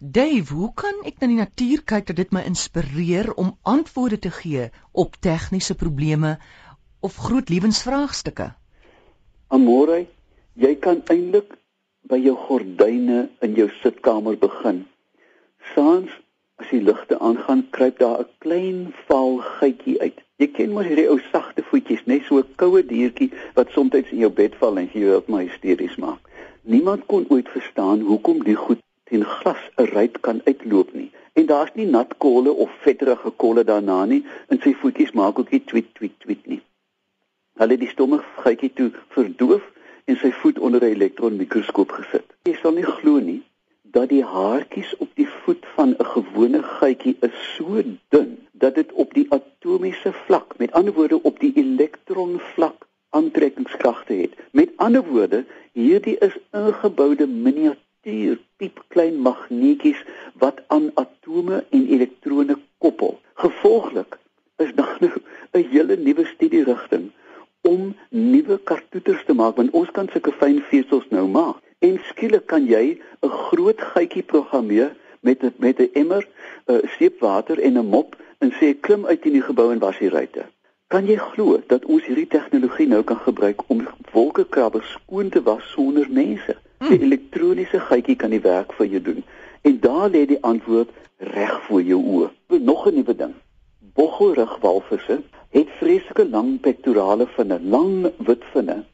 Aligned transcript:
Dave, 0.00 0.52
hoe 0.52 0.74
kan 0.76 0.98
ek 1.08 1.22
na 1.22 1.26
die 1.30 1.38
natuur 1.38 1.80
kyk 1.88 2.10
dat 2.10 2.18
dit 2.20 2.32
my 2.36 2.42
inspireer 2.44 3.30
om 3.40 3.54
antwoorde 3.64 4.18
te 4.20 4.30
gee 4.30 4.66
op 4.92 5.16
tegniese 5.24 5.74
probleme 5.74 6.34
of 7.00 7.16
groot 7.16 7.48
lewensvraagstukke? 7.48 8.50
Amore, 9.48 10.02
jy 10.52 10.74
kan 10.84 11.00
eintlik 11.08 11.56
by 12.12 12.20
jou 12.20 12.36
gordyne 12.36 13.22
in 13.40 13.56
jou 13.56 13.70
sitkamer 13.80 14.36
begin. 14.36 14.84
Saans 15.72 16.12
as 16.60 16.68
die 16.68 16.84
ligte 16.84 17.16
aangaan, 17.16 17.64
kruip 17.72 17.96
daar 17.98 18.20
'n 18.20 18.30
klein 18.44 18.78
vaal 19.08 19.40
geitjie 19.56 20.00
uit. 20.00 20.20
Jy 20.36 20.52
ken 20.52 20.72
mos 20.76 20.84
hierdie 20.84 21.08
ou 21.08 21.20
sagte 21.32 21.64
voetjies, 21.64 22.04
net 22.04 22.28
so 22.28 22.36
'n 22.36 22.54
koue 22.60 22.84
diertjie 22.84 23.32
wat 23.54 23.72
soms 23.72 24.12
in 24.12 24.18
jou 24.18 24.30
bed 24.30 24.54
val 24.60 24.76
en 24.76 24.90
jy 24.92 25.08
wil 25.08 25.24
my 25.26 25.46
hysteries 25.48 25.96
maak. 25.96 26.20
Niemand 26.64 27.06
kon 27.06 27.24
ooit 27.28 27.48
verstaan 27.48 28.00
hoekom 28.00 28.44
die 28.44 28.56
goed 28.56 28.84
teen 29.08 29.24
glas 29.24 29.62
'n 29.76 29.84
ruit 29.96 30.20
kan 30.20 30.40
uitloop 30.44 30.92
nie. 30.92 31.10
En 31.32 31.46
daar's 31.46 31.74
nie 31.74 31.86
nat 31.86 32.14
kolle 32.18 32.52
of 32.52 32.70
vetterige 32.80 33.30
kolle 33.30 33.64
daarna 33.64 34.04
nie, 34.04 34.24
en 34.48 34.60
sy 34.60 34.72
voetjies 34.74 35.12
maak 35.12 35.38
ook 35.38 35.50
nie 35.50 35.64
tweet 35.64 35.94
tweet 35.94 36.20
tweet 36.20 36.46
nie. 36.46 36.62
Hulle 37.58 37.70
het 37.70 37.80
die 37.80 37.88
stomme 37.88 38.18
geitjie 38.44 38.72
toe 38.72 38.90
verdoof 39.14 39.62
en 40.04 40.16
sy 40.16 40.30
voet 40.40 40.58
onder 40.58 40.80
'n 40.84 40.94
elektronmikroskoop 40.96 41.90
gesit. 41.98 42.26
Jy 42.42 42.56
sal 42.62 42.72
nie 42.72 42.88
glo 42.96 43.18
nie 43.18 43.42
dat 43.82 44.08
die 44.08 44.24
haartjies 44.24 44.96
op 44.96 45.08
die 45.14 45.28
voet 45.28 45.64
van 45.76 45.94
'n 45.98 46.04
gewone 46.14 46.62
geitjie 46.62 47.16
is 47.20 47.36
so 47.54 47.82
dun 48.08 48.36
dat 48.52 48.74
dit 48.74 48.92
op 48.92 49.14
die 49.14 49.26
atomiese 49.28 50.12
vlak, 50.12 50.58
met 50.58 50.72
ander 50.72 50.92
woorde 50.92 51.22
op 51.22 51.40
die 51.40 51.52
elektronvlak 51.54 52.86
aantrekkingskragte 53.10 54.12
het. 54.12 54.32
Met 54.50 54.70
ander 54.76 55.04
woorde, 55.04 55.44
hierdie 55.72 56.18
is 56.18 56.36
ingeboude 56.50 57.26
miniatuur 57.26 57.85
piepklein 58.56 59.18
magneetjies 59.22 59.98
wat 60.38 60.60
aan 60.66 60.90
atome 60.94 61.64
en 61.70 61.86
elektrone 61.86 62.56
koppel. 62.78 63.18
Gevolglik 63.34 64.18
is 64.56 64.74
daar 64.74 64.96
nou 65.04 65.12
'n 65.52 65.68
hele 65.70 65.96
nuwe 65.96 66.24
studierigting 66.24 67.10
om 67.60 67.96
nuwe 68.08 68.58
kartoeters 68.58 69.24
te 69.24 69.34
maak 69.34 69.56
want 69.56 69.70
ons 69.70 69.90
kan 69.90 70.08
sulke 70.12 70.32
fyn 70.32 70.62
vesels 70.70 71.08
nou 71.10 71.26
maak. 71.28 71.56
En 71.78 71.98
skielik 72.10 72.46
kan 72.46 72.66
jy 72.66 73.00
'n 73.22 73.28
groot 73.28 73.80
gietjie 73.80 74.22
programmeer 74.22 74.94
met 75.20 75.42
a, 75.42 75.50
met 75.56 75.78
'n 75.78 75.90
emmer, 75.92 76.28
'n 76.66 76.72
uh, 76.72 76.90
seepwater 76.96 77.58
en 77.58 77.78
'n 77.78 77.86
mop 77.86 78.16
en 78.38 78.52
sê 78.52 78.80
klim 78.80 79.06
uit 79.06 79.24
in 79.24 79.32
die 79.32 79.46
gebou 79.48 79.72
en 79.72 79.78
was 79.78 79.98
die 79.98 80.08
ruitte. 80.08 80.44
Kan 80.86 81.06
jy 81.06 81.16
glo 81.16 81.62
dat 81.66 81.84
ons 81.84 82.04
hierdie 82.04 82.30
tegnologie 82.30 82.86
nou 82.86 83.02
kan 83.02 83.18
gebruik 83.18 83.62
om 83.66 83.88
wolkekrabbers 84.12 84.90
skoon 84.90 85.28
te 85.28 85.42
was 85.42 85.70
sonder 85.70 86.06
mense? 86.10 86.56
Hmm. 86.78 86.88
Die 86.88 87.00
elektroniese 87.00 87.80
gietjie 87.80 88.16
kan 88.16 88.30
die 88.30 88.40
werk 88.40 88.72
vir 88.72 88.86
jou 88.86 89.02
doen. 89.02 89.24
En 89.62 89.80
daar 89.80 90.10
lê 90.10 90.26
die 90.26 90.42
antwoord 90.42 90.90
reg 91.18 91.62
voor 91.68 91.82
jou 91.82 92.00
oë. 92.02 92.30
Nog 92.60 92.86
'n 92.86 92.94
nuwe 92.94 93.16
ding. 93.16 93.34
Boggelrugwalvisse 93.94 95.22
het 95.50 95.68
vreeslike 95.78 96.28
lang 96.28 96.60
pektorale 96.60 97.26
vinne, 97.26 97.60
lang 97.60 98.12
wit 98.18 98.44
vinne 98.52 98.84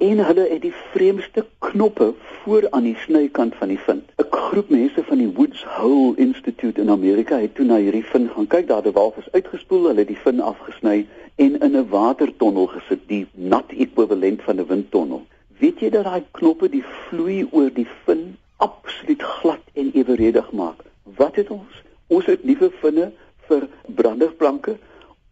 en 0.00 0.20
hulle 0.24 0.46
het 0.48 0.62
die 0.64 0.74
vreemdste 0.92 1.42
knoppe 1.58 2.14
voor 2.42 2.66
aan 2.70 2.86
die 2.88 2.96
snykant 3.02 3.54
van 3.60 3.68
die 3.68 3.78
vin. 3.78 4.00
'n 4.16 4.28
Groep 4.30 4.68
mense 4.68 5.02
van 5.04 5.18
die 5.18 5.32
Woods 5.36 5.64
Hole 5.64 6.16
Institute 6.16 6.80
in 6.80 6.90
Amerika 6.90 7.38
het 7.38 7.54
toe 7.54 7.64
na 7.64 7.76
hierdie 7.76 8.04
vin 8.04 8.30
gaan 8.34 8.46
kyk. 8.46 8.66
Daar 8.66 8.82
het 8.82 8.94
walvis 8.94 9.28
uitgespoel, 9.32 9.84
hulle 9.86 9.98
het 9.98 10.08
die 10.08 10.22
vin 10.24 10.40
afgesny 10.40 11.06
en 11.36 11.60
in 11.60 11.76
'n 11.76 11.88
watertonnel 11.88 12.66
gesit, 12.66 13.02
die 13.06 13.26
nat 13.34 13.68
ekwivalent 13.76 14.42
van 14.42 14.56
'n 14.56 14.66
windtonnel. 14.66 15.22
Weet 15.60 15.82
jy 15.84 15.90
dat 15.92 16.06
daai 16.08 16.24
knoppe 16.32 16.70
die 16.72 16.84
vloei 16.88 17.42
oor 17.52 17.68
die 17.76 17.88
vin 18.06 18.22
absoluut 18.64 19.22
glad 19.22 19.60
en 19.76 19.90
eweredig 19.92 20.46
maak? 20.56 20.78
Wat 21.18 21.36
het 21.36 21.50
ons? 21.52 21.82
Ons 22.08 22.30
het 22.32 22.46
nuwe 22.48 22.70
vinne 22.80 23.10
vir 23.48 23.66
branderplanke. 23.98 24.78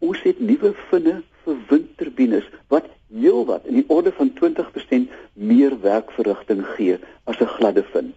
Ons 0.05 0.21
het 0.21 0.37
nuwe 0.39 0.75
vinne 0.91 1.15
vir 1.45 1.55
windturbines 1.71 2.45
wat 2.69 2.91
heelwat 3.09 3.65
in 3.65 3.79
die 3.79 3.87
orde 3.87 4.13
van 4.19 4.29
20% 4.37 5.15
meer 5.33 5.73
werkverrigting 5.81 6.61
gee 6.75 6.99
as 7.23 7.41
'n 7.41 7.49
gladde 7.55 7.83
vin. 7.93 8.13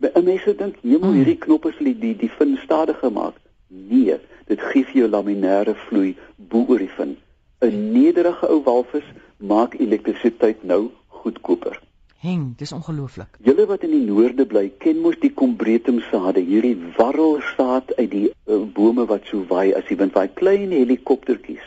By 0.00 0.08
mense 0.24 0.54
dink 0.56 0.78
jy 0.80 0.96
moet 0.96 1.18
hierdie 1.18 1.42
knoppe 1.44 1.72
sal 1.76 1.92
die 1.92 2.14
die 2.16 2.32
vin 2.38 2.56
stadiger 2.64 3.12
maak. 3.12 3.36
Nee, 3.68 4.16
dit 4.46 4.60
gee 4.60 4.84
vir 4.84 4.96
jou 5.02 5.08
laminêre 5.08 5.74
vloei 5.74 6.16
bo 6.36 6.64
oor 6.68 6.78
die 6.78 6.94
vin. 6.96 7.16
'n 7.60 7.92
Nederige 7.92 8.48
ou 8.48 8.62
walvis 8.64 9.04
maak 9.36 9.74
elektrisiteit 9.74 10.64
nou 10.64 10.90
goedkoper. 11.22 11.80
Heng, 12.20 12.54
dis 12.60 12.72
ongelooflik. 12.76 13.38
Julle 13.48 13.64
wat 13.66 13.84
in 13.86 13.94
die 13.94 14.04
noorde 14.04 14.44
bly, 14.46 14.66
ken 14.84 14.98
mos 15.00 15.16
die 15.22 15.32
combretum 15.32 16.02
sade, 16.10 16.42
hierdie 16.44 16.76
warrelsaad 16.98 17.94
uit 17.96 18.10
die 18.12 18.26
uh, 18.28 18.58
bome 18.76 19.06
wat 19.08 19.28
so 19.30 19.46
waai 19.48 19.70
as 19.78 19.86
die 19.88 19.96
wind 20.00 20.16
waai, 20.16 20.28
klein 20.40 20.74
helikoptertjies. 20.76 21.64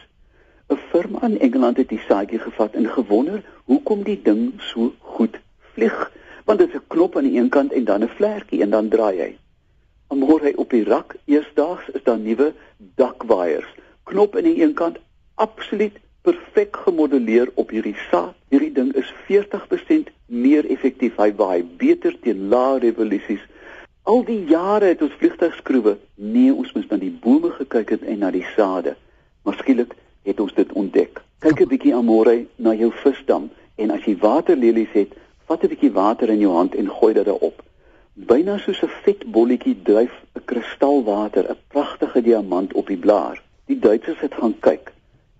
'n 0.69 0.77
Firma 0.91 1.23
in 1.27 1.39
Engeland 1.39 1.77
het 1.81 1.89
die 1.89 2.01
saadjie 2.07 2.39
gevat 2.39 2.77
en 2.79 2.85
gewonder 2.89 3.41
hoekom 3.71 4.03
die 4.03 4.19
ding 4.29 4.43
so 4.69 4.93
goed 5.15 5.39
vlieg. 5.73 5.97
Want 6.45 6.59
dit 6.59 6.69
is 6.69 6.75
'n 6.79 6.87
knop 6.87 7.17
aan 7.17 7.27
die 7.29 7.39
een 7.39 7.49
kant 7.49 7.73
en 7.73 7.85
dan 7.89 8.03
'n 8.03 8.13
vlekkie 8.17 8.61
en 8.61 8.69
dan 8.69 8.89
draai 8.89 9.17
hy. 9.21 9.31
Amore 10.07 10.45
hy 10.45 10.53
op 10.55 10.69
die 10.69 10.83
rak 10.83 11.15
eersdaags 11.25 11.89
is 11.97 12.03
daar 12.03 12.19
nuwe 12.19 12.53
dakwaaiers. 12.95 13.69
Knop 14.03 14.35
aan 14.35 14.49
die 14.49 14.61
een 14.63 14.73
kant 14.73 14.97
absoluut 15.35 15.97
perfek 16.23 16.77
gemodelleer 16.85 17.49
op 17.59 17.73
hierdie 17.75 17.97
saad. 18.09 18.35
Hierdie 18.49 18.71
ding 18.71 18.93
is 18.95 19.09
40% 19.27 20.11
meer 20.25 20.67
effektief. 20.71 21.17
Hy 21.19 21.33
waai 21.35 21.63
beter 21.63 22.15
teen 22.23 22.47
lae 22.53 22.79
revolusies. 22.79 23.43
Al 24.03 24.23
die 24.27 24.39
jare 24.47 24.91
het 24.91 25.01
ons 25.03 25.15
vliegtuigskroewe 25.19 25.97
nee, 26.15 26.53
ons 26.53 26.71
moes 26.75 26.87
na 26.89 26.99
die 26.99 27.11
bome 27.11 27.51
gekyk 27.57 27.95
het 27.95 28.07
en 28.07 28.23
na 28.23 28.31
die 28.31 28.45
sade. 28.55 28.95
Maar 29.43 29.59
skielik 29.59 29.95
het 30.23 30.39
ons 30.39 30.55
dit 30.55 30.71
ontdek. 30.79 31.19
Kyk 31.43 31.61
'n 31.61 31.71
bietjie 31.73 31.95
amore 31.95 32.45
na 32.55 32.73
jou 32.73 32.91
visdam 33.03 33.49
en 33.75 33.91
as 33.91 34.07
jy 34.07 34.15
waterlelies 34.17 34.95
het, 34.95 35.11
vat 35.47 35.63
'n 35.63 35.71
bietjie 35.75 35.91
water 35.91 36.29
in 36.29 36.39
jou 36.39 36.53
hand 36.55 36.75
en 36.75 36.89
gooi 36.89 37.13
dit 37.13 37.25
daarop. 37.25 37.63
Byna 38.15 38.57
soos 38.57 38.83
'n 38.83 38.95
vet 39.03 39.25
bolletjie 39.31 39.75
dryf 39.83 40.13
'n 40.35 40.45
kristalwater, 40.45 41.49
'n 41.49 41.57
pragtige 41.67 42.21
diamant 42.21 42.73
op 42.73 42.87
die 42.87 42.97
blaar. 42.97 43.43
Die 43.65 43.79
Duitsers 43.79 44.19
het 44.19 44.33
gaan 44.33 44.59
kyk. 44.59 44.92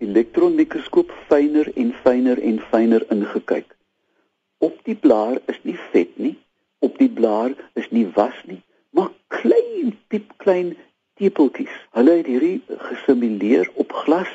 Elektronmikroskoop 0.04 1.12
fyner 1.30 1.72
en 1.76 1.92
fyner 2.04 2.42
en 2.52 2.60
fyner 2.72 3.06
ingekyk. 3.16 3.70
Op 4.58 4.80
die 4.88 4.96
blaar 4.96 5.42
is 5.52 5.60
nie 5.64 5.78
vet 5.92 6.18
nie, 6.18 6.38
op 6.80 6.98
die 6.98 7.10
blaar 7.10 7.56
is 7.80 7.90
nie 7.90 8.08
was 8.16 8.40
nie, 8.48 8.62
maar 8.92 9.12
klein, 9.28 9.98
diep 10.14 10.34
klein 10.44 10.76
tepeltjies. 11.20 11.76
Hulle 11.98 12.18
het 12.20 12.30
hierdie 12.32 12.62
gesimuleer 12.90 13.72
op 13.80 13.92
glas 14.04 14.32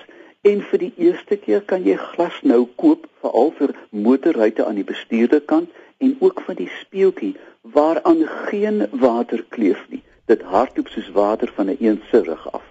En 0.46 0.60
vir 0.70 0.78
die 0.78 0.92
eerste 1.02 1.36
keer 1.36 1.62
kan 1.70 1.82
jy 1.86 1.96
glas 2.12 2.36
nou 2.50 2.60
koop 2.80 3.08
veral 3.22 3.50
vir 3.58 3.72
motorruite 3.90 4.64
aan 4.64 4.78
die 4.78 4.86
bestuurderkant 4.90 5.72
en 6.06 6.14
ook 6.20 6.42
van 6.46 6.56
die 6.60 6.68
speeltjie 6.76 7.34
waaraan 7.74 8.22
geen 8.46 8.86
water 9.02 9.42
kleef 9.56 9.82
nie. 9.88 10.02
Dit 10.30 10.46
hardloop 10.52 10.88
soos 10.94 11.10
water 11.16 11.50
van 11.56 11.66
'n 11.66 11.76
een 11.80 11.98
eensirig 11.98 12.52
af 12.52 12.67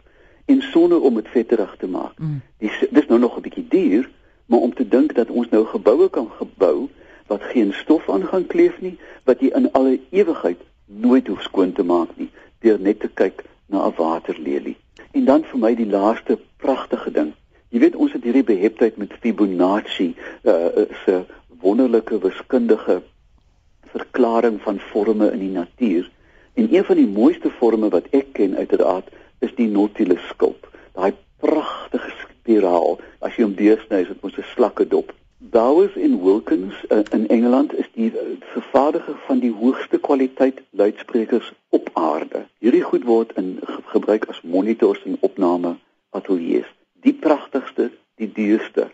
en 0.47 0.61
sonder 0.61 1.01
om 1.01 1.15
dit 1.19 1.27
vetterig 1.27 1.75
te 1.79 1.87
maak. 1.87 2.15
Mm. 2.17 2.41
Dis 2.63 2.77
dis 2.89 3.07
nou 3.07 3.19
nog 3.19 3.37
'n 3.37 3.41
bietjie 3.41 3.67
duur, 3.69 4.09
maar 4.45 4.59
om 4.59 4.73
te 4.73 4.87
dink 4.87 5.15
dat 5.15 5.29
ons 5.29 5.49
nou 5.49 5.65
geboue 5.65 6.09
kan 6.09 6.29
gebou 6.39 6.87
wat 7.27 7.43
geen 7.43 7.73
stof 7.73 8.09
aan 8.09 8.25
gaan 8.25 8.47
kleef 8.47 8.81
nie, 8.81 8.97
wat 9.23 9.39
jy 9.39 9.51
in 9.55 9.71
alle 9.71 9.99
ewigheid 10.09 10.59
nooit 10.85 11.27
hoef 11.27 11.41
skoon 11.41 11.71
te 11.71 11.83
maak 11.83 12.09
nie, 12.15 12.29
deur 12.59 12.79
net 12.79 12.99
te 12.99 13.09
kyk 13.13 13.43
na 13.65 13.87
'n 13.87 13.93
waterlelie. 13.97 14.77
En 15.11 15.25
dan 15.25 15.43
vir 15.43 15.59
my 15.59 15.75
die 15.75 15.89
laaste 15.89 16.39
pragtige 16.57 17.11
ding. 17.11 17.33
Jy 17.69 17.79
weet 17.79 17.95
ons 17.95 18.13
het 18.13 18.23
hierdie 18.23 18.43
beheptheid 18.43 18.97
met 18.97 19.13
Fibonacci, 19.19 20.15
uh, 20.43 20.53
se 21.05 21.25
wonderlike 21.59 22.19
wiskundige 22.19 23.01
verklaring 23.85 24.61
van 24.61 24.79
forme 24.79 25.31
in 25.31 25.39
die 25.39 25.51
natuur. 25.51 26.11
En 26.53 26.73
een 26.73 26.83
van 26.83 26.95
die 26.95 27.07
mooiste 27.07 27.49
forme 27.49 27.89
wat 27.89 28.07
ek 28.09 28.33
ken 28.33 28.55
uiteraard 28.55 29.09
is 29.39 29.53
die 29.55 29.67
Nautilus 29.67 30.23
skulp. 30.29 30.67
Daai 30.93 31.13
pragtige 31.39 32.11
spiraal. 32.23 32.99
As 33.19 33.35
jy 33.35 33.43
hom 33.43 33.55
deursny, 33.55 34.01
is 34.01 34.11
dit 34.13 34.21
mos 34.23 34.37
'n 34.37 34.51
slakke 34.55 34.87
dop. 34.87 35.13
Bowers 35.37 35.95
en 35.95 36.21
Wilkins 36.23 36.75
uh, 36.89 37.03
in 37.11 37.27
Engeland 37.27 37.73
is 37.73 37.89
die 37.93 38.11
uh, 38.11 38.21
vervaardiger 38.53 39.17
van 39.27 39.39
die 39.39 39.53
hoogste 39.53 39.97
kwaliteit 39.97 40.63
luidsprekers 40.71 41.53
op 41.69 41.89
aarde. 41.93 42.47
Hierdie 42.59 42.81
goed 42.81 43.05
word 43.05 43.31
in 43.37 43.59
gebruik 43.93 44.25
as 44.33 44.41
monitors 44.41 45.03
en 45.05 45.17
opname 45.21 45.77
ateljee's 46.09 46.71
die 47.05 47.13
pragtigste, 47.13 47.91
die 48.17 48.29
duurste. 48.33 48.89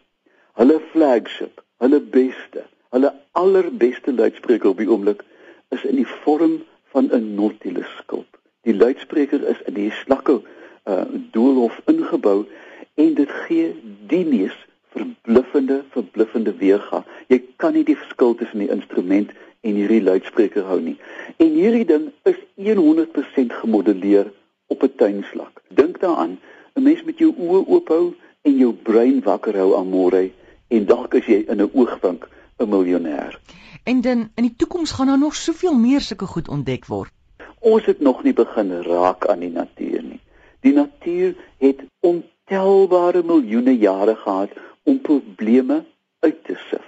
Hulle 0.59 0.81
flagship, 0.91 1.63
hulle 1.81 1.99
beste, 2.01 2.67
hulle 2.93 3.13
allerbeste 3.39 4.13
luidspreker 4.13 4.73
op 4.73 4.81
die 4.83 4.89
oomblik 4.89 5.23
is 5.73 5.85
in 5.87 5.97
die 6.01 6.09
vorm 6.23 6.59
van 6.93 7.09
'n 7.09 7.35
Nautilus 7.35 7.89
skulp. 8.03 8.37
Die 8.63 8.75
luidspreker 8.75 9.47
is 9.47 9.61
in 9.67 9.73
die 9.73 9.91
slakke 10.03 10.41
uh 10.83 11.05
doolhof 11.31 11.79
ingebou 11.91 12.45
en 12.95 13.13
dit 13.15 13.31
gee 13.45 13.71
die 14.07 14.25
mees 14.25 14.55
verbluffende 14.93 15.83
verbluffende 15.95 16.53
weerga. 16.59 17.03
Jy 17.27 17.41
kan 17.55 17.73
nie 17.73 17.83
die 17.87 17.97
verskil 17.97 18.35
tussen 18.35 18.63
die 18.63 18.71
instrument 18.71 19.31
en 19.63 19.79
hierdie 19.79 20.03
luidspreker 20.03 20.67
hou 20.67 20.79
nie. 20.83 20.97
En 21.37 21.55
hierdie 21.55 21.85
ding 21.87 22.11
is 22.29 22.39
100% 22.55 22.83
100% 22.83 23.53
gemodelleer 23.63 24.31
op 24.67 24.83
'n 24.83 24.95
tuinvlak. 24.95 25.61
Dink 25.67 25.99
daaraan, 25.99 26.39
'n 26.75 26.83
mens 26.83 27.03
met 27.03 27.17
jou 27.17 27.33
oë 27.37 27.67
oop 27.67 27.87
hou 27.87 28.13
en 28.41 28.57
jou 28.57 28.73
brein 28.73 29.21
wakker 29.21 29.57
hou 29.57 29.75
aan 29.77 29.89
môre 29.89 30.31
en 30.67 30.85
dalk 30.85 31.15
as 31.15 31.25
jy 31.25 31.45
in 31.47 31.61
'n 31.61 31.71
oogwink 31.73 32.27
'n 32.59 32.69
miljonair. 32.69 33.39
En 33.83 34.01
dan 34.01 34.29
in 34.35 34.43
die 34.43 34.55
toekoms 34.55 34.91
gaan 34.91 35.07
daar 35.07 35.19
nog 35.19 35.35
soveel 35.35 35.77
meer 35.77 36.01
sulke 36.01 36.25
goed 36.25 36.47
ontdek 36.47 36.85
word. 36.85 37.11
Ons 37.63 37.85
het 37.85 37.99
nog 37.99 38.23
nie 38.23 38.33
begin 38.35 38.71
raak 38.83 39.25
aan 39.31 39.39
die 39.39 39.51
natuur 39.51 40.01
nie. 40.03 40.19
Die 40.67 40.73
natuur 40.75 41.35
het 41.63 41.79
ontelbare 42.03 43.21
miljoene 43.23 43.77
jare 43.77 44.15
gehad 44.19 44.51
om 44.83 44.99
probleme 45.01 45.77
uit 46.19 46.43
te 46.43 46.57
sif. 46.69 46.83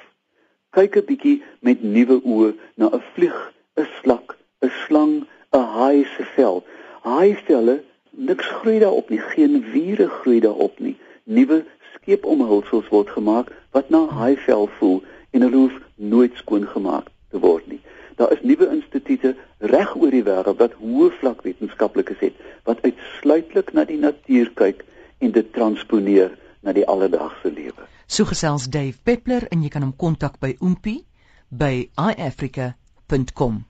Kyk 0.76 0.98
'n 1.00 1.06
bietjie 1.08 1.44
met 1.60 1.84
nuwe 1.84 2.18
oë 2.24 2.52
na 2.76 2.92
'n 2.92 3.04
vlieg, 3.14 3.40
'n 3.80 3.88
slak, 4.02 4.36
'n 4.62 4.72
slang, 4.84 5.14
'n 5.54 5.64
haai 5.76 6.04
se 6.04 6.24
vel. 6.36 6.64
Haaivelle, 7.08 7.84
niks 8.12 8.46
groei 8.46 8.80
daarop 8.80 9.10
nie, 9.10 9.20
geen 9.20 9.64
vure 9.64 10.08
groei 10.10 10.40
daarop 10.40 10.80
nie. 10.80 10.98
Nuwe 11.24 11.64
skeepomhulsels 11.94 12.88
word 12.88 13.10
gemaak 13.10 13.48
wat 13.72 13.90
na 13.90 14.08
haaivel 14.08 14.68
voel 14.68 15.04
en 15.32 15.42
hulle 15.42 15.56
hoef 15.56 15.80
nooit 15.96 16.36
skoon 16.36 16.68
gemaak 16.68 17.08
te 17.30 17.40
word 17.40 17.68
nie. 17.68 17.75
Daar 18.16 18.32
is 18.32 18.44
nuwe 18.44 18.70
instituie 18.72 19.36
reg 19.60 19.96
oor 19.96 20.14
die 20.14 20.24
wêreld 20.24 20.62
wat 20.62 20.78
hoë 20.80 21.12
vlak 21.20 21.44
wetenskaplikes 21.44 22.22
het 22.24 22.40
wat 22.68 22.82
uitsluitlik 22.88 23.74
na 23.74 23.86
die 23.86 24.00
natuur 24.00 24.52
kyk 24.56 24.86
en 25.20 25.36
dit 25.36 25.52
transponeer 25.54 26.32
na 26.64 26.74
die 26.74 26.86
alledaagse 26.88 27.52
lewe. 27.52 27.88
So 28.08 28.26
gesels 28.30 28.70
Dave 28.72 28.98
Peppler 29.04 29.48
en 29.52 29.64
jy 29.64 29.70
kan 29.74 29.84
hom 29.86 29.96
kontak 29.98 30.40
by 30.40 30.56
oompie 30.60 31.04
by 31.50 31.90
iafrica.com. 31.98 33.64